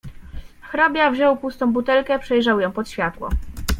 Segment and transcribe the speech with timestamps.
[0.61, 3.29] "Hrabia wziął pustą butelkę przejrzał ją pod światło."